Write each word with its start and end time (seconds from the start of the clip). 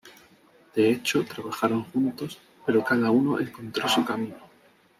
De 0.75 0.89
hecho, 0.89 1.23
trabajaron 1.25 1.83
juntos, 1.83 2.39
pero 2.65 2.83
cada 2.83 3.11
uno 3.11 3.39
encontró 3.39 3.87
su 3.87 4.03
camino. 4.03 4.49